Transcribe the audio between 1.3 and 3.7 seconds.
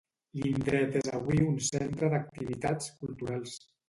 un centre d’activitats culturals.